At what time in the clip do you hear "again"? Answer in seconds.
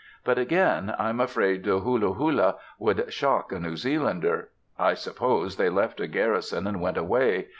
0.39-0.95